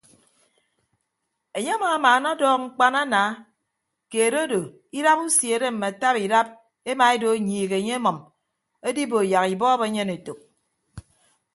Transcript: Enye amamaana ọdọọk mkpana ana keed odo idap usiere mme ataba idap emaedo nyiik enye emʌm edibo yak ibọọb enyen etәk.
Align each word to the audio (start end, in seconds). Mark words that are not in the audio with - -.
Enye 1.57 1.71
amamaana 1.77 2.27
ọdọọk 2.33 2.57
mkpana 2.63 2.99
ana 3.05 3.21
keed 4.11 4.33
odo 4.43 4.61
idap 4.97 5.19
usiere 5.25 5.67
mme 5.73 5.85
ataba 5.91 6.19
idap 6.25 6.47
emaedo 6.89 7.29
nyiik 7.47 7.71
enye 7.79 7.95
emʌm 7.99 8.17
edibo 8.87 9.17
yak 9.31 9.45
ibọọb 9.53 9.81
enyen 9.87 10.09
etәk. 10.15 10.39